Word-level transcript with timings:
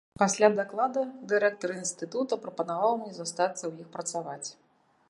Пасля 0.19 0.47
даклада 0.59 1.03
дырэктар 1.33 1.69
інстытута 1.81 2.41
прапанаваў 2.47 2.91
мне 3.03 3.13
застацца 3.21 3.61
ў 3.71 3.87
іх 3.87 3.95
працаваць. 3.99 4.49